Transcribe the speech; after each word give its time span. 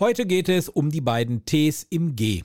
Heute 0.00 0.26
geht 0.26 0.48
es 0.48 0.68
um 0.68 0.90
die 0.90 1.00
beiden 1.00 1.44
Ts 1.44 1.86
im 1.88 2.16
G. 2.16 2.42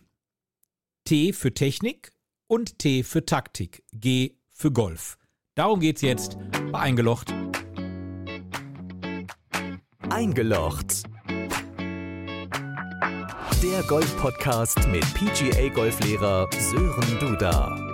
T 1.03 1.33
für 1.33 1.51
Technik 1.51 2.13
und 2.45 2.77
T 2.77 3.01
für 3.01 3.25
Taktik. 3.25 3.83
G 3.91 4.35
für 4.51 4.71
Golf. 4.71 5.17
Darum 5.55 5.79
geht's 5.79 6.03
jetzt 6.03 6.37
bei 6.71 6.77
Eingelocht. 6.77 7.33
Eingelocht. 10.11 11.05
Der 13.63 13.81
Golf-Podcast 13.87 14.87
mit 14.89 15.03
PGA-Golflehrer 15.15 16.47
Sören 16.53 17.19
Duda. 17.19 17.88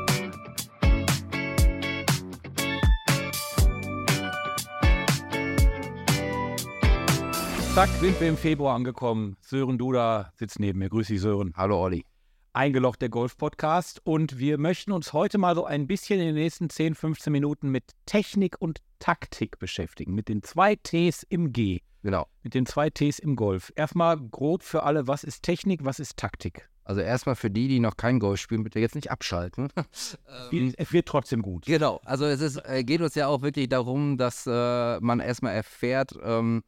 Zack, 7.75 7.89
sind 7.99 8.17
wir 8.21 8.29
im 8.29 8.37
Februar 8.37 8.73
angekommen. 8.73 9.35
Sören 9.41 9.77
Duda 9.77 10.31
sitzt 10.37 10.61
neben 10.61 10.79
mir. 10.79 10.87
Grüß 10.87 11.07
dich, 11.07 11.19
Sören. 11.19 11.51
Hallo 11.57 11.77
Olli. 11.77 12.05
Eingelocht 12.53 13.01
der 13.01 13.09
Golf-Podcast. 13.09 13.99
Und 14.05 14.39
wir 14.39 14.57
möchten 14.57 14.93
uns 14.93 15.11
heute 15.11 15.37
mal 15.37 15.55
so 15.55 15.65
ein 15.65 15.85
bisschen 15.85 16.21
in 16.21 16.27
den 16.27 16.35
nächsten 16.35 16.69
10, 16.69 16.95
15 16.95 17.33
Minuten 17.33 17.67
mit 17.67 17.91
Technik 18.05 18.55
und 18.59 18.79
Taktik 18.99 19.59
beschäftigen. 19.59 20.15
Mit 20.15 20.29
den 20.29 20.41
zwei 20.41 20.77
Ts 20.77 21.23
im 21.23 21.51
G. 21.51 21.81
Genau. 22.01 22.27
Mit 22.43 22.53
den 22.53 22.65
zwei 22.65 22.89
Ts 22.89 23.19
im 23.19 23.35
Golf. 23.35 23.73
Erstmal 23.75 24.21
grob 24.21 24.63
für 24.63 24.83
alle, 24.83 25.09
was 25.09 25.25
ist 25.25 25.43
Technik, 25.43 25.83
was 25.83 25.99
ist 25.99 26.15
Taktik? 26.15 26.69
Also 26.85 27.01
erstmal 27.01 27.35
für 27.35 27.51
die, 27.51 27.67
die 27.67 27.81
noch 27.81 27.97
kein 27.97 28.19
Golf 28.19 28.39
spielen, 28.39 28.63
bitte 28.63 28.79
jetzt 28.79 28.95
nicht 28.95 29.11
abschalten. 29.11 29.67
Es 30.77 30.93
wird 30.93 31.07
trotzdem 31.07 31.41
gut. 31.41 31.65
Genau. 31.65 31.99
Also 32.05 32.23
es 32.23 32.39
ist, 32.39 32.57
äh, 32.57 32.85
geht 32.85 33.01
uns 33.01 33.15
ja 33.15 33.27
auch 33.27 33.41
wirklich 33.41 33.67
darum, 33.67 34.17
dass 34.17 34.47
äh, 34.47 34.99
man 35.01 35.19
erstmal 35.19 35.55
erfährt, 35.55 36.13
ähm, 36.23 36.63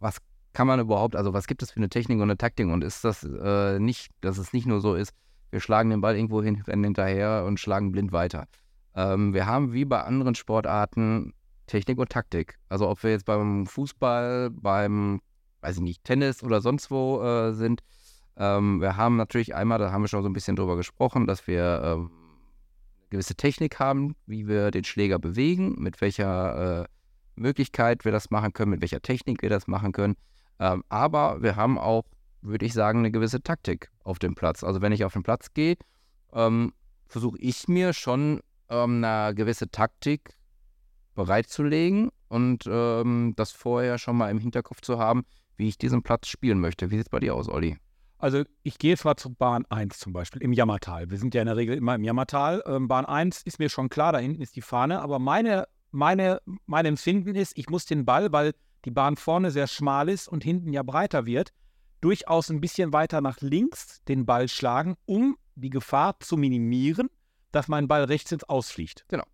was 0.00 0.18
kann 0.52 0.66
man 0.66 0.80
überhaupt, 0.80 1.14
also 1.14 1.32
was 1.32 1.46
gibt 1.46 1.62
es 1.62 1.70
für 1.70 1.76
eine 1.76 1.88
Technik 1.88 2.16
und 2.16 2.24
eine 2.24 2.36
Taktik 2.36 2.66
und 2.66 2.82
ist 2.82 3.04
das 3.04 3.22
äh, 3.22 3.78
nicht, 3.78 4.10
dass 4.20 4.38
es 4.38 4.52
nicht 4.52 4.66
nur 4.66 4.80
so 4.80 4.94
ist, 4.94 5.12
wir 5.50 5.60
schlagen 5.60 5.90
den 5.90 6.00
Ball 6.00 6.16
irgendwo 6.16 6.42
hin, 6.42 6.62
hinterher 6.64 7.44
und 7.46 7.58
schlagen 7.58 7.92
blind 7.92 8.12
weiter. 8.12 8.46
Ähm, 8.94 9.34
wir 9.34 9.46
haben 9.46 9.72
wie 9.72 9.84
bei 9.84 10.02
anderen 10.02 10.34
Sportarten 10.34 11.34
Technik 11.66 11.98
und 11.98 12.10
Taktik. 12.10 12.58
Also 12.68 12.88
ob 12.88 13.02
wir 13.02 13.10
jetzt 13.10 13.26
beim 13.26 13.66
Fußball, 13.66 14.50
beim, 14.50 15.20
weiß 15.60 15.76
ich 15.76 15.82
nicht, 15.82 16.04
Tennis 16.04 16.42
oder 16.42 16.60
sonst 16.60 16.90
wo 16.90 17.22
äh, 17.22 17.52
sind. 17.52 17.82
Ähm, 18.36 18.80
wir 18.80 18.96
haben 18.96 19.16
natürlich 19.16 19.54
einmal, 19.54 19.78
da 19.78 19.92
haben 19.92 20.02
wir 20.02 20.08
schon 20.08 20.22
so 20.22 20.28
ein 20.28 20.32
bisschen 20.32 20.56
drüber 20.56 20.76
gesprochen, 20.76 21.26
dass 21.26 21.46
wir 21.46 21.80
ähm, 21.84 22.10
eine 22.10 23.08
gewisse 23.10 23.34
Technik 23.36 23.78
haben, 23.78 24.16
wie 24.26 24.48
wir 24.48 24.70
den 24.70 24.84
Schläger 24.84 25.18
bewegen, 25.18 25.76
mit 25.78 26.00
welcher 26.00 26.82
äh, 26.82 26.84
Möglichkeit 27.40 28.04
wir 28.04 28.12
das 28.12 28.30
machen 28.30 28.52
können, 28.52 28.70
mit 28.70 28.80
welcher 28.80 29.02
Technik 29.02 29.42
wir 29.42 29.50
das 29.50 29.66
machen 29.66 29.92
können. 29.92 30.16
Ähm, 30.58 30.84
aber 30.88 31.42
wir 31.42 31.56
haben 31.56 31.78
auch, 31.78 32.04
würde 32.42 32.66
ich 32.66 32.72
sagen, 32.72 33.00
eine 33.00 33.10
gewisse 33.10 33.42
Taktik 33.42 33.90
auf 34.04 34.18
dem 34.18 34.34
Platz. 34.34 34.62
Also 34.62 34.80
wenn 34.82 34.92
ich 34.92 35.04
auf 35.04 35.14
den 35.14 35.22
Platz 35.22 35.52
gehe, 35.52 35.76
ähm, 36.32 36.72
versuche 37.06 37.38
ich 37.38 37.66
mir 37.66 37.92
schon 37.92 38.40
ähm, 38.68 39.02
eine 39.02 39.34
gewisse 39.34 39.70
Taktik 39.70 40.36
bereitzulegen 41.14 42.10
und 42.28 42.64
ähm, 42.66 43.34
das 43.36 43.50
vorher 43.52 43.98
schon 43.98 44.16
mal 44.16 44.30
im 44.30 44.38
Hinterkopf 44.38 44.80
zu 44.80 44.98
haben, 44.98 45.24
wie 45.56 45.68
ich 45.68 45.78
diesen 45.78 46.02
Platz 46.02 46.28
spielen 46.28 46.60
möchte. 46.60 46.90
Wie 46.90 46.96
sieht 46.96 47.06
es 47.06 47.10
bei 47.10 47.20
dir 47.20 47.34
aus, 47.34 47.48
Olli? 47.48 47.76
Also 48.18 48.44
ich 48.62 48.78
gehe 48.78 48.96
zwar 48.96 49.16
zur 49.16 49.34
Bahn 49.34 49.64
1 49.70 49.98
zum 49.98 50.12
Beispiel, 50.12 50.42
im 50.42 50.52
Jammertal. 50.52 51.10
Wir 51.10 51.18
sind 51.18 51.34
ja 51.34 51.40
in 51.40 51.46
der 51.46 51.56
Regel 51.56 51.76
immer 51.76 51.94
im 51.94 52.04
Jammertal. 52.04 52.62
Ähm, 52.66 52.86
Bahn 52.86 53.06
1 53.06 53.42
ist 53.42 53.58
mir 53.58 53.70
schon 53.70 53.88
klar, 53.88 54.12
da 54.12 54.18
hinten 54.18 54.42
ist 54.42 54.56
die 54.56 54.60
Fahne, 54.60 55.00
aber 55.00 55.18
meine 55.18 55.66
meine, 55.90 56.40
mein 56.66 56.86
Empfinden 56.86 57.34
ist, 57.34 57.56
ich 57.56 57.68
muss 57.68 57.86
den 57.86 58.04
Ball, 58.04 58.32
weil 58.32 58.54
die 58.84 58.90
Bahn 58.90 59.16
vorne 59.16 59.50
sehr 59.50 59.66
schmal 59.66 60.08
ist 60.08 60.28
und 60.28 60.44
hinten 60.44 60.72
ja 60.72 60.82
breiter 60.82 61.26
wird, 61.26 61.52
durchaus 62.00 62.50
ein 62.50 62.60
bisschen 62.60 62.92
weiter 62.92 63.20
nach 63.20 63.40
links 63.40 64.02
den 64.04 64.24
Ball 64.26 64.48
schlagen, 64.48 64.96
um 65.06 65.36
die 65.54 65.70
Gefahr 65.70 66.18
zu 66.20 66.36
minimieren, 66.36 67.10
dass 67.52 67.68
mein 67.68 67.88
Ball 67.88 68.04
rechts 68.04 68.32
ins 68.32 68.44
Ausfliegt. 68.44 69.04
Genau. 69.08 69.24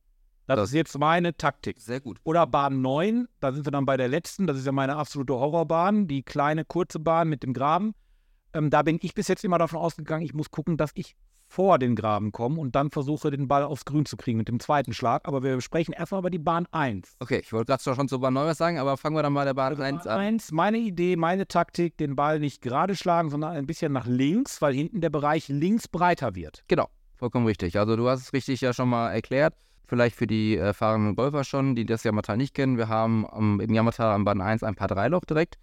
Das, 0.47 0.57
das 0.57 0.69
ist 0.71 0.75
jetzt 0.75 0.99
meine 0.99 1.37
Taktik. 1.37 1.81
Sehr 1.81 2.01
gut. 2.01 2.19
Oder 2.23 2.47
Bahn 2.47 2.81
9, 2.81 3.29
da 3.41 3.53
sind 3.53 3.67
wir 3.67 3.73
dann 3.73 3.85
bei 3.85 3.97
der 3.97 4.09
letzten, 4.09 4.47
das 4.47 4.57
ist 4.57 4.67
ja 4.67 4.73
meine 4.73 4.97
absolute 4.97 5.35
Horrorbahn, 5.35 6.07
die 6.07 6.23
kleine 6.23 6.65
kurze 6.65 7.01
Bahn 7.01 7.29
mit 7.29 7.43
dem 7.43 7.53
Graben. 7.53 7.95
Ähm, 8.53 8.71
da 8.71 8.83
bin 8.83 8.99
ich 9.03 9.15
bis 9.15 9.29
jetzt 9.29 9.45
immer 9.45 9.59
davon 9.59 9.81
ausgegangen, 9.81 10.25
ich 10.25 10.35
muss 10.35 10.51
gucken, 10.51 10.77
dass 10.77 10.91
ich 10.95 11.17
vor 11.49 11.79
den 11.79 11.97
Graben 11.97 12.33
komme 12.33 12.61
und 12.61 12.75
dann 12.75 12.91
versuche, 12.91 13.31
den 13.31 13.49
Ball 13.49 13.63
aufs 13.63 13.85
Grün 13.85 14.05
zu 14.05 14.17
kriegen 14.17 14.39
mit 14.39 14.49
dem 14.49 14.61
zweiten 14.61 14.93
Schlag. 14.93 15.27
Aber 15.27 15.43
wir 15.43 15.61
sprechen 15.61 15.93
erstmal 15.93 16.21
über 16.21 16.31
die 16.31 16.39
Bahn 16.39 16.67
1. 16.73 17.17
Okay, 17.21 17.41
ich 17.43 17.53
wollte 17.53 17.73
gerade 17.73 17.83
schon 17.83 18.09
zu 18.09 18.21
Bahn 18.21 18.35
9 18.35 18.47
was 18.47 18.59
sagen, 18.59 18.79
aber 18.79 18.97
fangen 18.97 19.17
wir 19.17 19.23
dann 19.23 19.33
mal 19.33 19.45
der 19.45 19.55
Bahn 19.55 19.81
1 19.81 20.05
Bahn 20.05 20.13
an. 20.13 20.21
1, 20.21 20.53
meine 20.53 20.79
Idee, 20.79 21.17
meine 21.17 21.47
Taktik, 21.47 21.97
den 21.97 22.17
Ball 22.17 22.41
nicht 22.41 22.63
gerade 22.63 22.97
schlagen, 22.97 23.31
sondern 23.31 23.53
ein 23.53 23.67
bisschen 23.67 23.93
nach 23.93 24.07
links, 24.07 24.61
weil 24.61 24.75
hinten 24.75 25.01
der 25.01 25.11
Bereich 25.11 25.49
links 25.49 25.89
breiter 25.89 26.35
wird. 26.35 26.65
Genau, 26.69 26.89
vollkommen 27.15 27.47
richtig. 27.47 27.79
Also 27.79 27.97
du 27.97 28.09
hast 28.09 28.21
es 28.23 28.33
richtig 28.33 28.61
ja 28.61 28.73
schon 28.73 28.89
mal 28.89 29.11
erklärt. 29.11 29.55
Vielleicht 29.89 30.17
für 30.17 30.27
die 30.27 30.57
erfahrenen 30.57 31.15
Golfer 31.15 31.45
schon, 31.45 31.77
die 31.77 31.87
das 31.87 32.03
Yamatal 32.03 32.37
nicht 32.37 32.55
kennen. 32.55 32.77
Wir 32.77 32.89
haben 32.89 33.25
im 33.61 33.73
Yamatal 33.73 34.13
am 34.13 34.25
Bahn 34.25 34.41
1 34.41 34.65
ein 34.65 34.75
paar 34.75 34.89
Dreiloch 34.89 35.25
direkt 35.25 35.59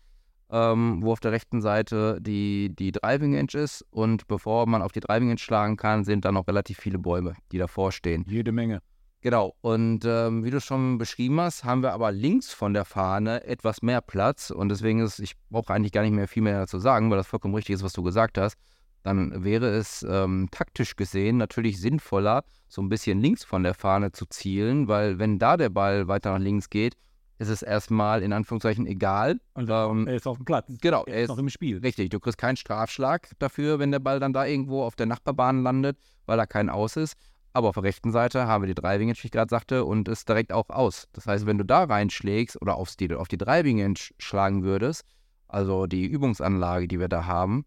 ähm, 0.53 1.01
wo 1.01 1.11
auf 1.11 1.19
der 1.19 1.31
rechten 1.31 1.61
Seite 1.61 2.19
die, 2.21 2.73
die 2.75 2.91
Driving 2.91 3.33
Edge 3.33 3.57
ist. 3.57 3.83
Und 3.89 4.27
bevor 4.27 4.67
man 4.67 4.83
auf 4.83 4.91
die 4.91 4.99
Driving 4.99 5.31
Edge 5.31 5.41
schlagen 5.41 5.77
kann, 5.77 6.03
sind 6.03 6.25
da 6.25 6.31
noch 6.31 6.47
relativ 6.47 6.77
viele 6.77 6.99
Bäume, 6.99 7.33
die 7.51 7.57
davor 7.57 7.91
stehen. 7.91 8.23
Jede 8.27 8.51
Menge. 8.51 8.79
Genau. 9.21 9.55
Und 9.61 10.05
ähm, 10.05 10.43
wie 10.43 10.51
du 10.51 10.61
schon 10.61 10.99
beschrieben 10.99 11.39
hast, 11.41 11.63
haben 11.63 11.81
wir 11.81 11.93
aber 11.93 12.11
links 12.11 12.53
von 12.53 12.73
der 12.73 12.85
Fahne 12.85 13.43
etwas 13.45 13.81
mehr 13.81 14.01
Platz. 14.01 14.51
Und 14.51 14.69
deswegen 14.69 14.99
ist, 14.99 15.19
ich 15.19 15.33
brauche 15.49 15.73
eigentlich 15.73 15.91
gar 15.91 16.03
nicht 16.03 16.13
mehr 16.13 16.27
viel 16.27 16.43
mehr 16.43 16.59
dazu 16.59 16.77
sagen, 16.77 17.09
weil 17.09 17.17
das 17.17 17.27
vollkommen 17.27 17.55
richtig 17.55 17.75
ist, 17.75 17.83
was 17.83 17.93
du 17.93 18.03
gesagt 18.03 18.37
hast. 18.37 18.55
Dann 19.01 19.43
wäre 19.43 19.67
es 19.67 20.05
ähm, 20.07 20.49
taktisch 20.51 20.95
gesehen 20.95 21.37
natürlich 21.37 21.81
sinnvoller, 21.81 22.43
so 22.67 22.81
ein 22.81 22.89
bisschen 22.89 23.19
links 23.19 23.43
von 23.43 23.63
der 23.63 23.73
Fahne 23.73 24.11
zu 24.11 24.25
zielen, 24.25 24.87
weil 24.87 25.19
wenn 25.19 25.39
da 25.39 25.57
der 25.57 25.69
Ball 25.69 26.07
weiter 26.07 26.31
nach 26.31 26.39
links 26.39 26.69
geht, 26.69 26.95
ist 27.43 27.49
es 27.49 27.61
erstmal 27.61 28.23
in 28.23 28.33
Anführungszeichen 28.33 28.87
egal. 28.87 29.39
Und 29.53 29.69
ähm, 29.69 30.07
er 30.07 30.15
ist 30.15 30.27
auf 30.27 30.37
dem 30.37 30.45
Platz. 30.45 30.67
Genau, 30.81 31.03
er, 31.05 31.15
er 31.15 31.21
ist 31.23 31.29
noch 31.29 31.37
im 31.37 31.49
Spiel. 31.49 31.79
Richtig, 31.79 32.09
du 32.09 32.19
kriegst 32.19 32.37
keinen 32.37 32.57
Strafschlag 32.57 33.29
dafür, 33.39 33.79
wenn 33.79 33.91
der 33.91 33.99
Ball 33.99 34.19
dann 34.19 34.33
da 34.33 34.45
irgendwo 34.45 34.83
auf 34.83 34.95
der 34.95 35.05
Nachbarbahn 35.05 35.61
landet, 35.63 35.97
weil 36.25 36.37
da 36.37 36.45
kein 36.45 36.69
Aus 36.69 36.95
ist. 36.95 37.15
Aber 37.53 37.69
auf 37.69 37.75
der 37.75 37.83
rechten 37.83 38.11
Seite 38.11 38.47
haben 38.47 38.63
wir 38.63 38.67
die 38.67 38.81
Driving 38.81 39.09
Edge, 39.09 39.21
wie 39.21 39.27
ich 39.27 39.31
gerade 39.31 39.49
sagte, 39.49 39.85
und 39.85 40.07
ist 40.07 40.27
direkt 40.27 40.51
auch 40.51 40.69
aus. 40.69 41.07
Das 41.13 41.27
heißt, 41.27 41.45
wenn 41.45 41.59
du 41.59 41.65
da 41.65 41.83
reinschlägst 41.83 42.59
oder 42.61 42.75
aufs 42.75 42.97
die, 42.97 43.13
auf 43.13 43.27
die 43.27 43.37
Driving 43.37 43.79
Edge 43.79 44.11
schlagen 44.17 44.63
würdest, 44.63 45.03
also 45.47 45.85
die 45.85 46.05
Übungsanlage, 46.05 46.87
die 46.87 46.99
wir 46.99 47.09
da 47.09 47.25
haben, 47.25 47.65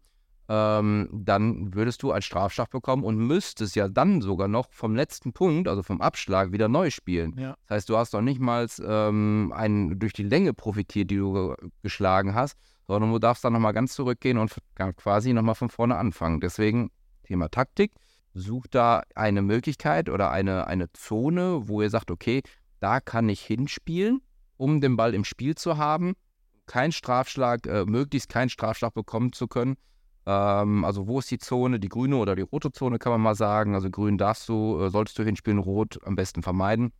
ähm, 0.49 1.09
dann 1.11 1.73
würdest 1.73 2.03
du 2.03 2.11
einen 2.11 2.21
Strafschlag 2.21 2.69
bekommen 2.69 3.03
und 3.03 3.17
müsstest 3.17 3.75
ja 3.75 3.87
dann 3.87 4.21
sogar 4.21 4.47
noch 4.47 4.71
vom 4.71 4.95
letzten 4.95 5.33
Punkt, 5.33 5.67
also 5.67 5.83
vom 5.83 6.01
Abschlag, 6.01 6.51
wieder 6.51 6.67
neu 6.67 6.89
spielen. 6.89 7.35
Ja. 7.37 7.55
Das 7.67 7.77
heißt, 7.77 7.89
du 7.89 7.97
hast 7.97 8.13
noch 8.13 8.21
nicht 8.21 8.39
mal 8.39 8.67
ähm, 8.85 9.53
einen, 9.55 9.99
durch 9.99 10.13
die 10.13 10.23
Länge 10.23 10.53
profitiert, 10.53 11.11
die 11.11 11.17
du 11.17 11.55
geschlagen 11.83 12.33
hast, 12.33 12.57
sondern 12.87 13.11
du 13.11 13.19
darfst 13.19 13.43
dann 13.43 13.53
nochmal 13.53 13.73
ganz 13.73 13.93
zurückgehen 13.93 14.37
und 14.37 14.55
quasi 14.95 15.33
nochmal 15.33 15.55
von 15.55 15.69
vorne 15.69 15.97
anfangen. 15.97 16.39
Deswegen 16.39 16.91
Thema 17.27 17.49
Taktik. 17.49 17.91
Sucht 18.33 18.75
da 18.75 19.03
eine 19.15 19.41
Möglichkeit 19.41 20.09
oder 20.09 20.31
eine, 20.31 20.67
eine 20.67 20.91
Zone, 20.93 21.67
wo 21.67 21.81
ihr 21.81 21.89
sagt, 21.89 22.11
okay, 22.11 22.43
da 22.79 22.99
kann 22.99 23.29
ich 23.29 23.41
hinspielen, 23.41 24.21
um 24.57 24.79
den 24.79 24.95
Ball 24.95 25.13
im 25.13 25.23
Spiel 25.23 25.55
zu 25.55 25.77
haben, 25.77 26.13
keinen 26.67 26.91
Strafschlag, 26.91 27.65
äh, 27.65 27.85
möglichst 27.85 28.29
keinen 28.29 28.49
Strafschlag 28.49 28.93
bekommen 28.93 29.33
zu 29.33 29.47
können, 29.47 29.75
ähm, 30.27 30.83
also 30.83 31.07
wo 31.07 31.19
ist 31.19 31.31
die 31.31 31.37
Zone, 31.37 31.79
die 31.79 31.87
grüne 31.87 32.17
oder 32.17 32.35
die 32.35 32.41
rote 32.41 32.73
Zone 32.73 32.99
kann 32.99 33.13
man 33.13 33.21
mal 33.21 33.35
sagen. 33.35 33.73
Also 33.75 33.89
grün 33.89 34.17
darfst 34.17 34.49
du, 34.49 34.81
äh, 34.81 34.89
solltest 34.89 35.17
du 35.17 35.23
hinspielen, 35.23 35.57
rot 35.57 35.99
am 36.03 36.15
besten 36.15 36.43
vermeiden. 36.43 36.91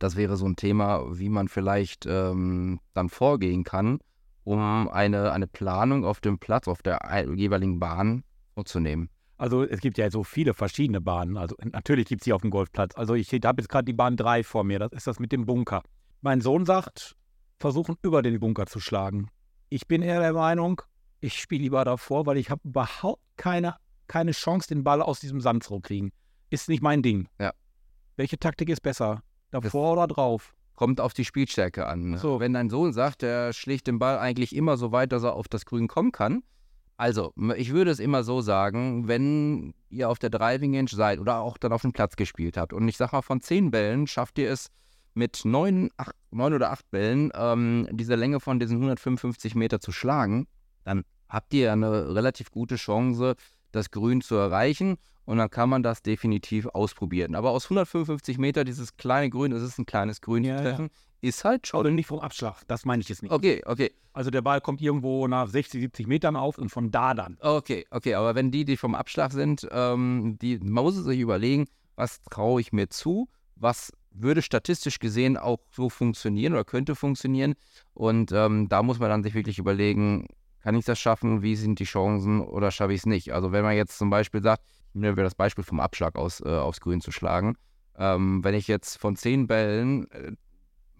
Das 0.00 0.16
wäre 0.16 0.36
so 0.36 0.44
ein 0.44 0.56
Thema, 0.56 1.16
wie 1.16 1.28
man 1.28 1.46
vielleicht 1.46 2.06
ähm, 2.06 2.80
dann 2.92 3.08
vorgehen 3.08 3.62
kann, 3.62 4.00
um 4.42 4.88
eine, 4.88 5.30
eine 5.30 5.46
Planung 5.46 6.04
auf 6.04 6.20
dem 6.20 6.38
Platz, 6.38 6.66
auf 6.66 6.82
der 6.82 6.98
jeweiligen 7.36 7.78
Bahn 7.78 8.24
vorzunehmen. 8.54 9.10
Also 9.36 9.62
es 9.62 9.80
gibt 9.80 9.98
ja 9.98 10.10
so 10.10 10.24
viele 10.24 10.54
verschiedene 10.54 11.00
Bahnen. 11.00 11.36
Also 11.36 11.54
natürlich 11.62 12.06
gibt 12.06 12.22
es 12.22 12.24
die 12.24 12.32
auf 12.32 12.42
dem 12.42 12.50
Golfplatz. 12.50 12.96
Also 12.96 13.14
ich 13.14 13.32
habe 13.32 13.62
jetzt 13.62 13.68
gerade 13.68 13.84
die 13.84 13.92
Bahn 13.92 14.16
3 14.16 14.42
vor 14.42 14.64
mir. 14.64 14.80
Das 14.80 14.92
ist 14.92 15.06
das 15.06 15.20
mit 15.20 15.30
dem 15.30 15.46
Bunker. 15.46 15.82
Mein 16.20 16.40
Sohn 16.40 16.66
sagt, 16.66 17.14
versuchen 17.60 17.96
über 18.02 18.22
den 18.22 18.40
Bunker 18.40 18.66
zu 18.66 18.80
schlagen. 18.80 19.28
Ich 19.68 19.86
bin 19.86 20.02
eher 20.02 20.20
der 20.20 20.32
Meinung, 20.32 20.82
ich 21.24 21.40
spiele 21.40 21.62
lieber 21.62 21.84
davor, 21.84 22.26
weil 22.26 22.36
ich 22.36 22.50
habe 22.50 22.60
überhaupt 22.64 23.22
keine, 23.36 23.76
keine 24.06 24.32
Chance, 24.32 24.68
den 24.68 24.84
Ball 24.84 25.00
aus 25.00 25.20
diesem 25.20 25.40
Sand 25.40 25.64
zu 25.64 25.80
kriegen. 25.80 26.12
Ist 26.50 26.68
nicht 26.68 26.82
mein 26.82 27.02
Ding. 27.02 27.28
Ja. 27.40 27.52
Welche 28.16 28.38
Taktik 28.38 28.68
ist 28.68 28.82
besser? 28.82 29.22
Davor 29.50 29.96
das 29.96 30.04
oder 30.04 30.14
drauf? 30.14 30.54
Kommt 30.74 31.00
auf 31.00 31.14
die 31.14 31.24
Spielstärke 31.24 31.86
an. 31.86 32.10
Ne? 32.10 32.18
So. 32.18 32.40
Wenn 32.40 32.52
dein 32.52 32.68
Sohn 32.68 32.92
sagt, 32.92 33.22
der 33.22 33.52
schlägt 33.52 33.86
den 33.86 33.98
Ball 33.98 34.18
eigentlich 34.18 34.54
immer 34.54 34.76
so 34.76 34.92
weit, 34.92 35.12
dass 35.12 35.22
er 35.22 35.34
auf 35.34 35.48
das 35.48 35.64
Grün 35.64 35.88
kommen 35.88 36.12
kann. 36.12 36.42
Also, 36.96 37.32
ich 37.56 37.72
würde 37.72 37.90
es 37.90 37.98
immer 37.98 38.22
so 38.22 38.40
sagen, 38.40 39.08
wenn 39.08 39.74
ihr 39.88 40.08
auf 40.10 40.18
der 40.18 40.30
Driving 40.30 40.76
Range 40.76 40.88
seid 40.88 41.18
oder 41.18 41.40
auch 41.40 41.58
dann 41.58 41.72
auf 41.72 41.82
dem 41.82 41.92
Platz 41.92 42.14
gespielt 42.14 42.56
habt 42.56 42.72
und 42.72 42.86
ich 42.86 42.96
sag 42.96 43.12
mal, 43.12 43.22
von 43.22 43.40
zehn 43.40 43.72
Bällen 43.72 44.06
schafft 44.06 44.38
ihr 44.38 44.48
es 44.52 44.68
mit 45.12 45.44
neun, 45.44 45.90
acht, 45.96 46.14
neun 46.30 46.54
oder 46.54 46.70
acht 46.70 46.88
Bällen 46.92 47.32
ähm, 47.34 47.88
diese 47.90 48.14
Länge 48.14 48.38
von 48.38 48.60
diesen 48.60 48.76
155 48.76 49.56
Meter 49.56 49.80
zu 49.80 49.90
schlagen, 49.90 50.46
dann 50.84 51.04
habt 51.34 51.52
ihr 51.52 51.72
eine 51.72 52.14
relativ 52.14 52.50
gute 52.50 52.76
Chance, 52.76 53.34
das 53.72 53.90
Grün 53.90 54.20
zu 54.20 54.36
erreichen. 54.36 54.96
Und 55.26 55.38
dann 55.38 55.48
kann 55.48 55.70
man 55.70 55.82
das 55.82 56.02
definitiv 56.02 56.66
ausprobieren. 56.66 57.34
Aber 57.34 57.50
aus 57.50 57.64
155 57.64 58.36
Meter, 58.36 58.64
dieses 58.64 58.96
kleine 58.98 59.30
Grün, 59.30 59.52
das 59.52 59.62
ist 59.62 59.78
ein 59.78 59.86
kleines 59.86 60.20
Grün 60.20 60.44
Ja, 60.44 60.58
zu 60.58 60.62
ja. 60.62 60.70
treffen, 60.70 60.90
ist 61.22 61.44
halt 61.44 61.66
schon. 61.66 61.80
Oder 61.80 61.90
nicht 61.90 62.06
vom 62.06 62.20
Abschlag, 62.20 62.62
das 62.66 62.84
meine 62.84 63.00
ich 63.00 63.08
jetzt 63.08 63.22
nicht. 63.22 63.32
Okay, 63.32 63.62
okay. 63.64 63.90
Also 64.12 64.30
der 64.30 64.42
Ball 64.42 64.60
kommt 64.60 64.82
irgendwo 64.82 65.26
nach 65.26 65.48
60, 65.48 65.80
70 65.80 66.06
Metern 66.06 66.36
auf 66.36 66.58
und 66.58 66.68
von 66.68 66.90
da 66.90 67.14
dann. 67.14 67.38
Okay, 67.40 67.86
okay, 67.90 68.14
aber 68.14 68.34
wenn 68.34 68.50
die, 68.50 68.66
die 68.66 68.76
vom 68.76 68.94
Abschlag 68.94 69.32
sind, 69.32 69.66
ähm, 69.72 70.36
die, 70.40 70.58
man 70.58 70.84
muss 70.84 70.94
sich 70.96 71.18
überlegen, 71.18 71.66
was 71.96 72.22
traue 72.24 72.60
ich 72.60 72.72
mir 72.72 72.90
zu, 72.90 73.28
was 73.56 73.92
würde 74.10 74.42
statistisch 74.42 74.98
gesehen 74.98 75.36
auch 75.36 75.58
so 75.72 75.88
funktionieren 75.88 76.52
oder 76.52 76.64
könnte 76.64 76.94
funktionieren. 76.94 77.54
Und 77.94 78.30
ähm, 78.32 78.68
da 78.68 78.82
muss 78.82 78.98
man 79.00 79.08
dann 79.08 79.22
sich 79.22 79.34
wirklich 79.34 79.58
überlegen, 79.58 80.28
kann 80.64 80.76
ich 80.76 80.86
das 80.86 80.98
schaffen, 80.98 81.42
wie 81.42 81.56
sind 81.56 81.78
die 81.78 81.84
Chancen 81.84 82.40
oder 82.40 82.70
schaffe 82.70 82.94
ich 82.94 83.00
es 83.00 83.06
nicht. 83.06 83.34
Also 83.34 83.52
wenn 83.52 83.62
man 83.62 83.76
jetzt 83.76 83.98
zum 83.98 84.08
Beispiel 84.08 84.42
sagt, 84.42 84.62
nehmen 84.94 85.14
wir 85.14 85.22
das 85.22 85.34
Beispiel 85.34 85.62
vom 85.62 85.78
Abschlag 85.78 86.16
aus, 86.16 86.40
äh, 86.40 86.48
aufs 86.48 86.80
Grün 86.80 87.02
zu 87.02 87.12
schlagen, 87.12 87.56
ähm, 87.98 88.42
wenn 88.42 88.54
ich 88.54 88.66
jetzt 88.66 88.96
von 88.96 89.14
zehn 89.14 89.46
Bällen, 89.46 90.10
äh, 90.10 90.32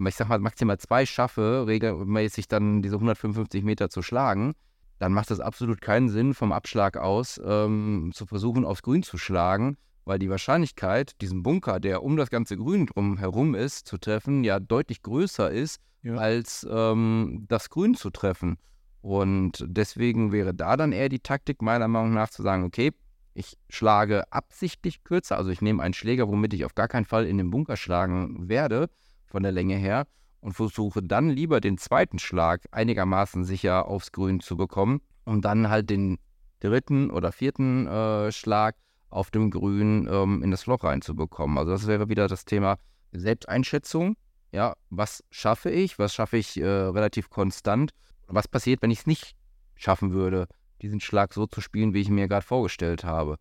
ich 0.06 0.14
sag 0.16 0.28
mal 0.28 0.38
maximal 0.38 0.76
zwei 0.78 1.06
schaffe, 1.06 1.64
regelmäßig 1.66 2.46
dann 2.46 2.82
diese 2.82 2.96
155 2.96 3.64
Meter 3.64 3.88
zu 3.88 4.02
schlagen, 4.02 4.52
dann 4.98 5.14
macht 5.14 5.30
es 5.30 5.40
absolut 5.40 5.80
keinen 5.80 6.10
Sinn, 6.10 6.34
vom 6.34 6.52
Abschlag 6.52 6.98
aus 6.98 7.40
ähm, 7.42 8.10
zu 8.12 8.26
versuchen, 8.26 8.66
aufs 8.66 8.82
Grün 8.82 9.02
zu 9.02 9.16
schlagen, 9.16 9.78
weil 10.04 10.18
die 10.18 10.28
Wahrscheinlichkeit, 10.28 11.18
diesen 11.22 11.42
Bunker, 11.42 11.80
der 11.80 12.02
um 12.02 12.18
das 12.18 12.28
ganze 12.28 12.58
Grün 12.58 12.84
drum 12.84 13.16
herum 13.16 13.54
ist, 13.54 13.88
zu 13.88 13.96
treffen, 13.96 14.44
ja 14.44 14.60
deutlich 14.60 15.00
größer 15.00 15.50
ist, 15.50 15.80
Ja. 16.02 16.16
als 16.16 16.66
ähm, 16.70 17.46
das 17.48 17.70
Grün 17.70 17.94
zu 17.94 18.10
treffen. 18.10 18.58
Und 19.04 19.62
deswegen 19.68 20.32
wäre 20.32 20.54
da 20.54 20.78
dann 20.78 20.92
eher 20.92 21.10
die 21.10 21.18
Taktik, 21.18 21.60
meiner 21.60 21.88
Meinung 21.88 22.14
nach, 22.14 22.30
zu 22.30 22.42
sagen, 22.42 22.64
okay, 22.64 22.90
ich 23.34 23.58
schlage 23.68 24.32
absichtlich 24.32 25.04
kürzer, 25.04 25.36
also 25.36 25.50
ich 25.50 25.60
nehme 25.60 25.82
einen 25.82 25.92
Schläger, 25.92 26.26
womit 26.26 26.54
ich 26.54 26.64
auf 26.64 26.74
gar 26.74 26.88
keinen 26.88 27.04
Fall 27.04 27.26
in 27.26 27.36
den 27.36 27.50
Bunker 27.50 27.76
schlagen 27.76 28.48
werde, 28.48 28.88
von 29.26 29.42
der 29.42 29.52
Länge 29.52 29.76
her, 29.76 30.06
und 30.40 30.54
versuche 30.54 31.02
dann 31.02 31.28
lieber 31.28 31.60
den 31.60 31.76
zweiten 31.76 32.18
Schlag 32.18 32.64
einigermaßen 32.70 33.44
sicher 33.44 33.88
aufs 33.88 34.10
Grün 34.10 34.40
zu 34.40 34.56
bekommen, 34.56 35.02
um 35.26 35.42
dann 35.42 35.68
halt 35.68 35.90
den 35.90 36.16
dritten 36.60 37.10
oder 37.10 37.30
vierten 37.30 37.86
äh, 37.86 38.32
Schlag 38.32 38.74
auf 39.10 39.30
dem 39.30 39.50
Grün 39.50 40.08
ähm, 40.10 40.42
in 40.42 40.50
das 40.50 40.64
Loch 40.64 40.82
reinzubekommen. 40.82 41.58
Also 41.58 41.72
das 41.72 41.86
wäre 41.86 42.08
wieder 42.08 42.26
das 42.26 42.46
Thema 42.46 42.78
Selbsteinschätzung. 43.12 44.16
Ja, 44.50 44.76
was 44.88 45.22
schaffe 45.30 45.68
ich? 45.68 45.98
Was 45.98 46.14
schaffe 46.14 46.38
ich 46.38 46.58
äh, 46.58 46.64
relativ 46.64 47.28
konstant? 47.28 47.92
Was 48.26 48.48
passiert, 48.48 48.82
wenn 48.82 48.90
ich 48.90 49.00
es 49.00 49.06
nicht 49.06 49.36
schaffen 49.76 50.12
würde, 50.12 50.46
diesen 50.82 51.00
Schlag 51.00 51.34
so 51.34 51.46
zu 51.46 51.60
spielen, 51.60 51.94
wie 51.94 52.00
ich 52.00 52.10
mir 52.10 52.28
gerade 52.28 52.46
vorgestellt 52.46 53.04
habe? 53.04 53.36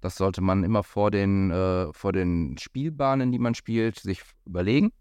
Das 0.00 0.16
sollte 0.16 0.42
man 0.42 0.64
immer 0.64 0.82
vor 0.82 1.10
den, 1.10 1.50
äh, 1.50 1.92
vor 1.92 2.12
den 2.12 2.58
Spielbahnen, 2.58 3.32
die 3.32 3.38
man 3.38 3.54
spielt, 3.54 3.98
sich 3.98 4.22
überlegen. 4.44 4.92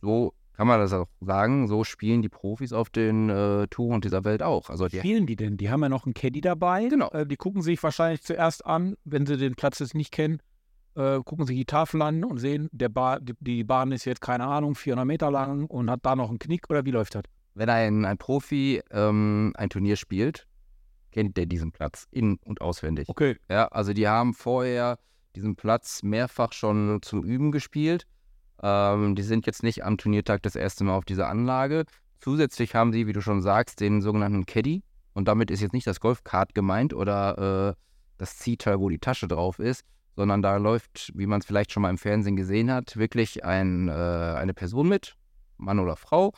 So 0.00 0.32
kann 0.54 0.66
man 0.66 0.80
das 0.80 0.92
auch 0.92 1.08
sagen. 1.20 1.68
So 1.68 1.84
spielen 1.84 2.22
die 2.22 2.28
Profis 2.28 2.72
auf 2.72 2.88
den 2.88 3.28
äh, 3.28 3.66
Touren 3.68 4.00
dieser 4.00 4.24
Welt 4.24 4.42
auch. 4.42 4.70
Also 4.70 4.88
die, 4.88 4.98
Spielen 4.98 5.26
die 5.26 5.36
denn? 5.36 5.56
Die 5.56 5.70
haben 5.70 5.82
ja 5.82 5.88
noch 5.88 6.06
einen 6.06 6.14
Caddy 6.14 6.40
dabei. 6.40 6.86
Genau. 6.86 7.10
Äh, 7.10 7.26
die 7.26 7.36
gucken 7.36 7.60
sich 7.60 7.82
wahrscheinlich 7.82 8.22
zuerst 8.22 8.64
an, 8.64 8.96
wenn 9.04 9.26
sie 9.26 9.36
den 9.36 9.56
Platz 9.56 9.80
jetzt 9.80 9.94
nicht 9.94 10.12
kennen, 10.12 10.40
äh, 10.94 11.20
gucken 11.24 11.44
sich 11.46 11.56
die 11.56 11.64
Tafel 11.64 12.00
an 12.02 12.24
und 12.24 12.38
sehen, 12.38 12.68
der 12.72 12.88
ba 12.88 13.18
die, 13.18 13.34
die 13.40 13.64
Bahn 13.64 13.92
ist 13.92 14.04
jetzt, 14.04 14.20
keine 14.20 14.44
Ahnung, 14.46 14.74
400 14.74 15.06
Meter 15.06 15.30
lang 15.30 15.66
und 15.66 15.90
hat 15.90 16.00
da 16.02 16.14
noch 16.16 16.28
einen 16.28 16.38
Knick 16.38 16.70
oder 16.70 16.84
wie 16.84 16.92
läuft 16.92 17.16
das? 17.16 17.24
Wenn 17.54 17.70
ein, 17.70 18.04
ein 18.04 18.18
Profi 18.18 18.82
ähm, 18.90 19.52
ein 19.56 19.70
Turnier 19.70 19.96
spielt, 19.96 20.46
kennt 21.12 21.36
der 21.36 21.46
diesen 21.46 21.72
Platz 21.72 22.06
in- 22.10 22.38
und 22.44 22.60
auswendig. 22.60 23.08
Okay. 23.08 23.36
Ja, 23.48 23.68
also 23.68 23.92
die 23.92 24.08
haben 24.08 24.34
vorher 24.34 24.98
diesen 25.36 25.56
Platz 25.56 26.02
mehrfach 26.02 26.52
schon 26.52 27.00
zum 27.02 27.24
Üben 27.24 27.52
gespielt. 27.52 28.06
Ähm, 28.62 29.14
die 29.14 29.22
sind 29.22 29.46
jetzt 29.46 29.62
nicht 29.62 29.84
am 29.84 29.96
Turniertag 29.96 30.42
das 30.42 30.56
erste 30.56 30.84
Mal 30.84 30.96
auf 30.96 31.04
dieser 31.04 31.28
Anlage. 31.28 31.84
Zusätzlich 32.20 32.74
haben 32.74 32.92
sie, 32.92 33.06
wie 33.06 33.12
du 33.12 33.20
schon 33.20 33.42
sagst, 33.42 33.80
den 33.80 34.00
sogenannten 34.00 34.46
Caddy. 34.46 34.82
Und 35.12 35.28
damit 35.28 35.50
ist 35.50 35.60
jetzt 35.60 35.72
nicht 35.72 35.86
das 35.86 36.00
Golfkart 36.00 36.54
gemeint 36.54 36.92
oder 36.92 37.76
äh, 37.76 37.80
das 38.18 38.36
Ziehteil, 38.38 38.80
wo 38.80 38.88
die 38.88 38.98
Tasche 38.98 39.28
drauf 39.28 39.58
ist, 39.58 39.84
sondern 40.16 40.42
da 40.42 40.56
läuft, 40.56 41.12
wie 41.14 41.26
man 41.26 41.40
es 41.40 41.46
vielleicht 41.46 41.72
schon 41.72 41.82
mal 41.82 41.90
im 41.90 41.98
Fernsehen 41.98 42.36
gesehen 42.36 42.70
hat, 42.70 42.96
wirklich 42.96 43.44
ein, 43.44 43.88
äh, 43.88 43.92
eine 43.92 44.54
Person 44.54 44.88
mit, 44.88 45.16
Mann 45.56 45.78
oder 45.78 45.96
Frau, 45.96 46.32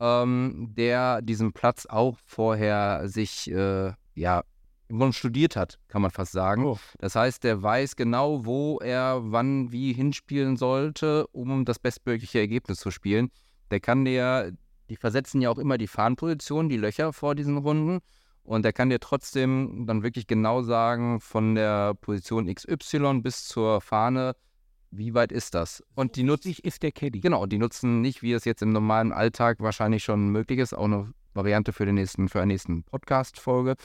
ähm, 0.00 0.72
der 0.76 1.22
diesen 1.22 1.52
Platz 1.52 1.86
auch 1.86 2.16
vorher 2.24 3.08
sich, 3.08 3.50
äh, 3.50 3.92
ja, 4.14 4.42
im 4.88 4.98
Grunde 4.98 5.12
studiert 5.12 5.54
hat, 5.54 5.78
kann 5.86 6.02
man 6.02 6.10
fast 6.10 6.32
sagen. 6.32 6.64
Oh. 6.64 6.78
Das 6.98 7.14
heißt, 7.14 7.44
der 7.44 7.62
weiß 7.62 7.94
genau, 7.94 8.44
wo 8.44 8.78
er 8.78 9.20
wann 9.22 9.70
wie 9.70 9.92
hinspielen 9.92 10.56
sollte, 10.56 11.26
um 11.28 11.64
das 11.64 11.78
bestmögliche 11.78 12.40
Ergebnis 12.40 12.80
zu 12.80 12.90
spielen. 12.90 13.30
Der 13.70 13.78
kann 13.78 14.04
dir, 14.04 14.52
die 14.88 14.96
versetzen 14.96 15.40
ja 15.40 15.50
auch 15.50 15.58
immer 15.58 15.78
die 15.78 15.86
Fahnenposition, 15.86 16.68
die 16.68 16.76
Löcher 16.76 17.12
vor 17.12 17.36
diesen 17.36 17.58
Runden. 17.58 18.00
Und 18.42 18.64
der 18.64 18.72
kann 18.72 18.90
dir 18.90 18.98
trotzdem 18.98 19.84
dann 19.86 20.02
wirklich 20.02 20.26
genau 20.26 20.62
sagen, 20.62 21.20
von 21.20 21.54
der 21.54 21.94
Position 21.94 22.52
XY 22.52 23.20
bis 23.20 23.44
zur 23.44 23.80
Fahne, 23.80 24.34
wie 24.90 25.14
weit 25.14 25.32
ist 25.32 25.54
das? 25.54 25.82
Und 25.94 26.16
die 26.16 26.22
nutzen, 26.22 26.54
ist 26.62 26.82
der 26.82 26.92
Caddy. 26.92 27.20
genau, 27.20 27.46
die 27.46 27.58
nutzen 27.58 28.00
nicht, 28.00 28.22
wie 28.22 28.32
es 28.32 28.44
jetzt 28.44 28.62
im 28.62 28.70
normalen 28.70 29.12
Alltag 29.12 29.60
wahrscheinlich 29.60 30.04
schon 30.04 30.30
möglich 30.30 30.58
ist, 30.58 30.74
auch 30.74 30.84
eine 30.84 31.12
Variante 31.34 31.72
für 31.72 31.86
den 31.86 31.94
nächsten, 31.94 32.28
für 32.28 32.40
eine 32.40 32.52
nächsten 32.52 32.82
Podcast-Folge. 32.84 33.76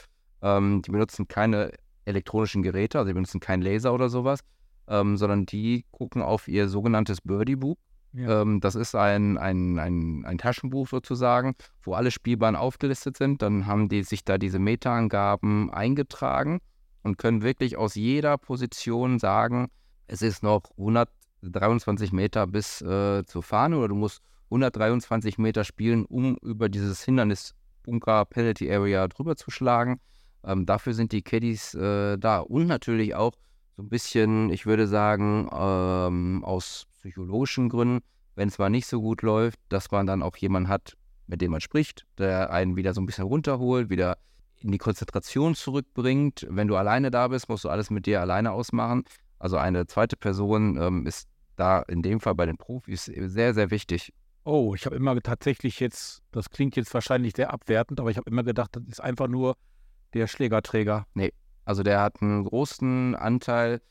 Ähm, 0.42 0.82
die 0.82 0.92
benutzen 0.92 1.28
keine 1.28 1.72
elektronischen 2.06 2.64
Geräte, 2.64 3.00
also 3.00 3.10
die 3.10 3.14
benutzen 3.14 3.40
keinen 3.40 3.62
Laser 3.62 3.94
oder 3.94 4.10
sowas, 4.10 4.40
ähm, 4.88 5.18
sondern 5.18 5.46
die 5.46 5.86
gucken 5.92 6.22
auf 6.22 6.48
ihr 6.48 6.68
sogenanntes 6.68 7.22
Birdie-Buch. 7.22 7.78
Ja. 8.14 8.42
Ähm, 8.42 8.62
das 8.62 8.76
ist 8.76 8.96
ein, 8.96 9.38
ein, 9.38 9.78
ein, 9.78 10.24
ein 10.26 10.38
Taschenbuch 10.38 10.88
sozusagen, 10.88 11.56
wo 11.84 11.94
alleElSpielbahnen 11.94 12.60
sind. 13.18 13.42
Dann 13.42 13.68
haben 13.68 13.90
die 13.90 14.04
sich 14.04 14.24
da 14.24 14.38
diese 14.38 14.60
Metaangaben 14.60 15.70
eingetragen 15.72 16.60
und 17.04 17.18
können 17.18 17.42
wirklich 17.42 17.78
aus 17.78 17.96
jeder 17.96 18.38
Position 18.38 19.20
sagen, 19.20 19.68
es 20.08 20.22
ist 20.22 20.44
noch 20.44 20.64
123 20.78 22.12
Meter 22.12 22.48
bis 22.48 22.82
äh, 22.82 23.24
zur 23.26 23.44
Fahne 23.44 23.78
oder 23.78 23.90
du 23.90 23.96
musst 23.96 24.22
123 24.46 25.38
Meter 25.38 25.64
spielen, 25.64 26.06
um 26.06 26.38
über 26.38 26.70
dieses 26.70 27.04
Hindernis 27.04 27.56
Bunker 27.84 28.26
Penalty 28.26 28.72
Area 28.72 29.08
drüber 29.08 29.36
zu 29.36 29.52
schlagen. 29.52 30.00
Ähm, 30.44 30.66
dafür 30.66 30.94
sind 30.94 31.12
die 31.12 31.22
Caddies 31.22 31.74
äh, 31.74 32.18
da 32.18 32.40
und 32.40 32.68
natürlich 32.68 33.16
auch 33.16 33.34
so 33.76 33.84
ein 33.84 33.90
bisschen, 33.90 34.50
ich 34.52 34.66
würde 34.66 34.88
sagen, 34.88 35.50
ähm, 35.52 36.44
aus 36.46 36.86
psychologischen 37.00 37.70
Gründen, 37.70 38.04
wenn 38.36 38.48
es 38.48 38.58
mal 38.58 38.70
nicht 38.70 38.88
so 38.88 39.02
gut 39.02 39.22
läuft, 39.22 39.60
dass 39.70 39.92
man 39.92 40.08
dann 40.08 40.22
auch 40.22 40.38
jemanden 40.38 40.70
hat, 40.70 40.96
mit 41.28 41.42
dem 41.42 41.52
man 41.52 41.62
spricht, 41.62 42.06
der 42.18 42.52
einen 42.52 42.76
wieder 42.76 42.94
so 42.94 43.02
ein 43.02 43.06
bisschen 43.06 43.26
runterholt, 43.26 43.90
wieder 43.90 44.18
in 44.62 44.72
die 44.72 44.78
Konzentration 44.78 45.56
zurückbringt. 45.56 46.46
Wenn 46.50 46.68
du 46.68 46.76
alleine 46.76 47.12
da 47.12 47.28
bist, 47.28 47.50
musst 47.50 47.66
du 47.66 47.70
alles 47.70 47.90
mit 47.90 48.06
dir 48.06 48.22
alleine 48.22 48.52
ausmachen. 48.52 49.04
Also 49.40 49.58
eine 49.58 49.88
zweite 49.88 50.16
Person 50.16 50.78
ähm, 50.82 51.06
ist 51.06 51.28
da 51.56 51.82
in 51.82 52.02
dem 52.02 52.20
Fall 52.20 52.36
bei 52.36 52.46
den 52.46 52.58
Profis 52.58 53.06
sehr, 53.06 53.54
sehr 53.54 53.72
wichtig. 53.72 54.14
Oh, 54.44 54.76
ich 54.76 54.86
habe 54.86 54.96
immer 54.96 55.20
tatsächlich 55.22 55.80
jetzt, 55.80 56.22
das 56.32 56.50
klingt 56.50 56.76
jetzt 56.76 56.94
wahrscheinlich 56.94 57.36
sehr 57.36 57.52
abwertend, 57.52 58.00
aber 58.00 58.12
ich 58.12 58.18
habe 58.18 58.30
immer 58.30 58.44
gedacht, 58.44 58.76
das 58.76 58.84
ist 58.84 59.00
einfach 59.00 59.28
nur 59.28 59.58
der 60.14 60.28
Schlägerträger. 60.28 61.08
Also 61.66 61.82
der 61.82 62.02
hat 62.02 62.22
einen 62.22 62.44
großen 62.44 63.16
Anteil 63.16 63.82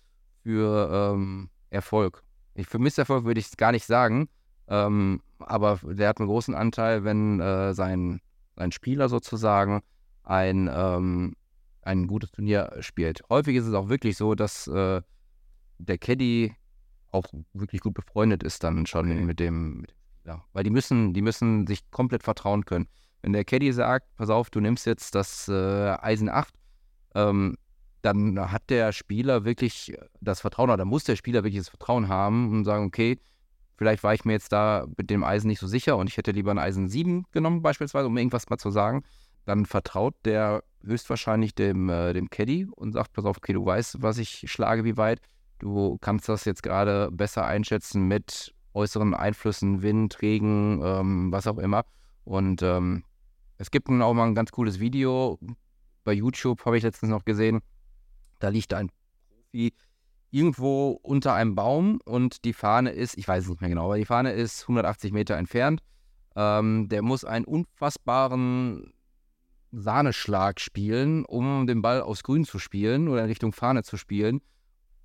für 0.43 1.13
ähm, 1.13 1.51
Erfolg. 1.71 2.23
Ich, 2.55 2.69
für 2.69 2.79
Misserfolg 2.79 3.25
würde 3.25 3.41
ich 3.41 3.47
es 3.47 3.57
gar 3.57 3.73
nicht 3.73 3.85
sagen, 3.85 4.29
ähm, 4.69 5.23
aber 5.41 5.81
der 5.83 6.09
hat 6.09 6.19
einen 6.19 6.29
großen 6.29 6.55
Anteil, 6.55 7.03
wenn 7.03 7.41
äh, 7.41 7.75
sein, 7.75 8.21
sein 8.57 8.71
Spieler 8.71 9.09
sozusagen 9.09 9.83
ein, 10.23 10.71
ähm, 10.73 11.35
ein 11.83 12.07
gutes 12.07 12.31
Turnier 12.31 12.77
spielt. 12.79 13.23
Häufig 13.29 13.57
ist 13.57 13.67
es 13.67 13.75
auch 13.75 13.89
wirklich 13.89 14.17
so, 14.17 14.37
dass 14.37 14.69
äh, 14.69 15.03
der 15.79 15.99
Caddy 15.99 16.55
auch 17.11 17.27
wirklich 17.53 17.81
gut 17.81 17.95
befreundet 17.95 18.43
ist 18.43 18.65
dann 18.65 18.87
schon 18.87 19.11
Okay. 19.11 19.21
mit 19.23 19.41
dem, 19.41 19.81
mit 19.81 19.91
dem 19.91 19.97
Spieler. 20.21 20.45
Weil 20.53 20.65
die 20.65 20.71
müssen, 20.71 21.15
die 21.15 21.23
müssen 21.23 21.67
sich 21.67 21.89
komplett 21.91 22.23
vertrauen 22.23 22.65
können. 22.65 22.89
Wenn 23.23 23.33
der 23.33 23.45
Caddy 23.45 23.73
sagt, 23.73 24.15
pass 24.17 24.31
auf, 24.31 24.51
du 24.51 24.61
nimmst 24.61 24.85
jetzt 24.87 25.15
das 25.15 25.49
äh, 25.49 25.53
Eisen 26.01 26.29
8, 26.29 26.53
ähm, 27.15 27.57
dann 28.03 28.39
hat 28.53 28.69
der 28.69 28.93
Spieler 28.93 29.45
wirklich 29.45 29.97
das 30.21 30.41
Vertrauen, 30.41 30.71
oder 30.71 30.85
muss 30.85 31.05
der 31.05 31.17
Spieler 31.17 31.43
wirklich 31.43 31.61
das 31.61 31.71
Vertrauen 31.71 32.09
haben 32.09 32.51
und 32.51 32.65
sagen, 32.65 32.85
okay, 32.85 33.19
vielleicht 33.77 34.03
war 34.03 34.13
ich 34.13 34.25
mir 34.27 34.33
jetzt 34.35 34.53
da 34.53 34.87
mit 34.99 35.09
dem 35.09 35.25
Eisen 35.25 35.49
nicht 35.49 35.61
so 35.61 35.67
sicher 35.67 35.97
und 35.97 36.11
ich 36.11 36.17
hätte 36.17 36.33
lieber 36.33 36.51
ein 36.51 36.59
Eisen 36.59 36.89
7 36.89 37.25
genommen, 37.33 37.63
beispielsweise, 37.63 38.07
um 38.07 38.17
irgendwas 38.19 38.51
mal 38.51 38.59
zu 38.59 38.71
sagen. 38.71 39.05
Dann 39.47 39.65
vertraut 39.65 40.15
der 40.25 40.65
höchstwahrscheinlich 40.85 41.55
dem, 41.55 41.89
äh, 41.89 42.13
dem 42.13 42.29
Caddy 42.29 42.67
und 42.71 42.93
sagt, 42.93 43.13
pass 43.13 43.25
auf, 43.25 43.39
okay, 43.39 43.53
du 43.55 43.65
weißt, 43.65 44.03
was 44.03 44.19
ich 44.19 44.45
schlage, 44.51 44.85
wie 44.85 44.97
weit. 44.97 45.21
Du 45.65 45.97
kannst 46.03 46.29
das 46.29 46.45
jetzt 46.45 46.63
gerade 46.63 47.09
besser 47.11 47.47
einschätzen 47.47 48.07
mit 48.07 48.55
äußeren 48.75 49.15
Einflüssen, 49.15 49.81
Wind, 49.81 50.21
Regen, 50.21 50.83
ähm, 50.85 51.33
was 51.33 51.47
auch 51.47 51.57
immer. 51.57 51.87
Und 52.25 52.61
ähm, 52.61 53.03
es 53.57 53.71
gibt 53.71 53.89
nun 53.89 54.03
auch 54.03 54.13
mal 54.13 54.27
ein 54.27 54.35
ganz 54.35 54.53
cooles 54.53 54.79
Video, 54.79 55.39
bei 56.05 56.13
YouTube, 56.13 56.67
habe 56.67 56.77
ich 56.77 56.83
letztens 56.83 57.11
noch 57.11 57.25
gesehen, 57.25 57.63
da 58.41 58.49
liegt 58.49 58.75
ein 58.75 58.91
Profi 58.91 59.73
irgendwo 60.31 61.01
unter 61.03 61.33
einem 61.33 61.55
Baum 61.55 61.99
und 62.05 62.45
die 62.45 62.53
Fahne 62.53 62.91
ist, 62.91 63.17
ich 63.17 63.27
weiß 63.27 63.45
es 63.45 63.49
nicht 63.49 63.63
mehr 63.63 63.71
genau, 63.71 63.87
aber 63.87 63.97
die 63.97 64.05
Fahne 64.05 64.33
ist 64.33 64.65
180 64.65 65.15
Meter 65.15 65.39
entfernt. 65.39 65.81
Ähm, 66.37 66.91
der 66.91 67.01
muss 67.01 67.25
einen 67.25 67.47
unfassbaren 67.47 68.93
Sahneschlag 69.73 70.61
spielen, 70.61 71.25
um 71.25 71.67
den 71.67 71.81
Ball 71.81 72.03
aufs 72.03 72.23
Grün 72.23 72.45
zu 72.45 72.59
spielen 72.59 73.09
oder 73.09 73.23
in 73.23 73.29
Richtung 73.29 73.53
Fahne 73.53 73.83
zu 73.83 73.97
spielen. 73.97 74.43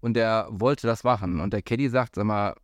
Und 0.01 0.13
der 0.13 0.47
wollte 0.51 0.87
das 0.87 1.03
machen. 1.03 1.39
Und 1.39 1.53
der 1.53 1.61
Caddy 1.61 1.89
sagt, 1.89 2.15
sag 2.15 2.25
mal, 2.25 2.55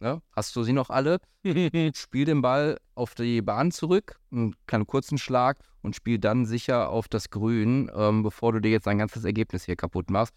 ne, 0.00 0.20
hast 0.32 0.54
du 0.56 0.62
sie 0.62 0.72
noch 0.72 0.90
alle? 0.90 1.18
spiel 1.94 2.24
den 2.24 2.42
Ball 2.42 2.78
auf 2.94 3.14
die 3.14 3.40
Bahn 3.42 3.70
zurück, 3.70 4.18
einen 4.30 4.54
kleinen 4.66 4.86
kurzen 4.86 5.18
Schlag 5.18 5.58
und 5.80 5.96
spiel 5.96 6.18
dann 6.18 6.44
sicher 6.44 6.90
auf 6.90 7.08
das 7.08 7.30
Grün, 7.30 7.90
ähm, 7.94 8.22
bevor 8.22 8.52
du 8.52 8.60
dir 8.60 8.70
jetzt 8.70 8.86
dein 8.86 8.98
ganzes 8.98 9.24
Ergebnis 9.24 9.64
hier 9.64 9.76
kaputt 9.76 10.10
machst. 10.10 10.34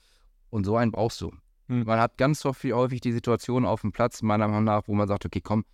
Und 0.50 0.66
so 0.66 0.78
einen 0.78 0.92
brauchst 0.92 1.20
du. 1.22 1.32
Mhm. 1.68 1.84
Man 1.84 2.00
hat 2.00 2.18
ganz 2.18 2.44
häufig 2.44 3.02
die 3.02 3.12
Situation 3.12 3.66
auf 3.66 3.82
dem 3.82 3.92
Platz, 3.92 4.22
meiner 4.22 4.48
Meinung 4.48 4.64
nach, 4.64 4.88
wo 4.88 4.94
man 4.94 5.08
sagt, 5.08 5.26
okay, 5.26 5.42
komm, 5.42 5.66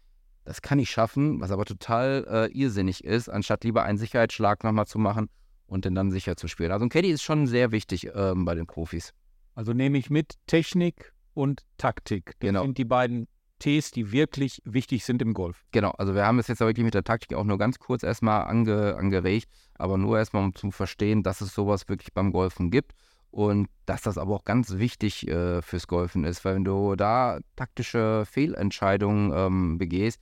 das 0.43 0.61
kann 0.61 0.79
ich 0.79 0.89
schaffen, 0.89 1.39
was 1.39 1.51
aber 1.51 1.65
total 1.65 2.25
äh, 2.27 2.57
irrsinnig 2.57 3.03
ist, 3.03 3.29
anstatt 3.29 3.63
lieber 3.63 3.83
einen 3.83 3.97
Sicherheitsschlag 3.97 4.63
nochmal 4.63 4.87
zu 4.87 4.97
machen 4.97 5.29
und 5.67 5.85
den 5.85 5.95
dann 5.95 6.11
sicher 6.11 6.35
zu 6.35 6.47
spielen. 6.47 6.71
Also 6.71 6.85
ein 6.85 6.89
Caddy 6.89 7.11
ist 7.11 7.21
schon 7.21 7.47
sehr 7.47 7.71
wichtig 7.71 8.09
ähm, 8.13 8.45
bei 8.45 8.55
den 8.55 8.65
Profis. 8.65 9.13
Also 9.55 9.73
nehme 9.73 9.97
ich 9.97 10.09
mit 10.09 10.35
Technik 10.47 11.13
und 11.33 11.63
Taktik. 11.77 12.33
Das 12.39 12.49
genau. 12.49 12.63
sind 12.63 12.77
die 12.77 12.85
beiden 12.85 13.27
Ts, 13.59 13.91
die 13.91 14.11
wirklich 14.11 14.61
wichtig 14.65 15.05
sind 15.05 15.21
im 15.21 15.33
Golf. 15.33 15.63
Genau, 15.71 15.91
also 15.91 16.15
wir 16.15 16.25
haben 16.25 16.39
es 16.39 16.47
jetzt 16.47 16.61
wirklich 16.61 16.83
mit 16.83 16.93
der 16.93 17.03
Taktik 17.03 17.37
auch 17.37 17.43
nur 17.43 17.57
ganz 17.57 17.77
kurz 17.77 18.01
erstmal 18.03 18.45
ange, 18.45 18.95
angeregt, 18.95 19.47
aber 19.77 19.97
nur 19.97 20.17
erstmal 20.17 20.43
um 20.43 20.55
zu 20.55 20.71
verstehen, 20.71 21.21
dass 21.21 21.41
es 21.41 21.53
sowas 21.53 21.87
wirklich 21.87 22.13
beim 22.13 22.31
Golfen 22.31 22.71
gibt 22.71 22.93
und 23.29 23.67
dass 23.85 24.01
das 24.01 24.17
aber 24.17 24.35
auch 24.35 24.45
ganz 24.45 24.77
wichtig 24.77 25.27
äh, 25.27 25.61
fürs 25.61 25.87
Golfen 25.87 26.23
ist, 26.23 26.43
weil 26.43 26.55
wenn 26.55 26.65
du 26.65 26.95
da 26.95 27.39
taktische 27.55 28.23
Fehlentscheidungen 28.25 29.31
ähm, 29.33 29.77
begehst, 29.77 30.19